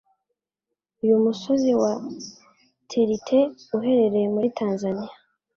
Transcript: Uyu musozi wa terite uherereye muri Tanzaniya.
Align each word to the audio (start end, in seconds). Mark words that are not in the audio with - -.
Uyu 1.03 1.15
musozi 1.25 1.71
wa 1.81 1.93
terite 2.89 3.39
uherereye 3.77 4.27
muri 4.35 4.47
Tanzaniya. 4.57 5.13